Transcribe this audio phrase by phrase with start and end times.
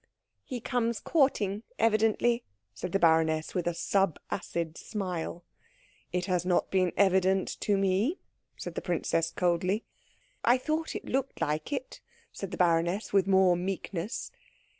[0.43, 5.43] "He comes courting, evidently," said the baroness with a sub acid smile.
[6.11, 8.17] "It has not been evident to me,"
[8.57, 9.83] said the princess coldly.
[10.43, 12.01] "I thought it looked like it,"
[12.31, 14.31] said the baroness, with more meekness.